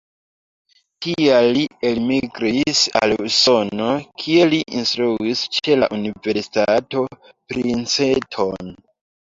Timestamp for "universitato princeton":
6.01-8.77